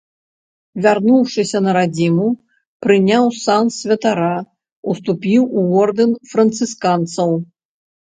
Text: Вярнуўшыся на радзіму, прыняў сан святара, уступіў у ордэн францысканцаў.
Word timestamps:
Вярнуўшыся 0.83 1.59
на 1.65 1.71
радзіму, 1.77 2.29
прыняў 2.85 3.23
сан 3.45 3.69
святара, 3.79 4.31
уступіў 4.93 5.41
у 5.65 5.67
ордэн 5.83 6.11
францысканцаў. 6.33 7.29